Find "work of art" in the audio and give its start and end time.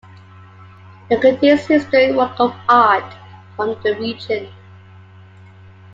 2.15-3.05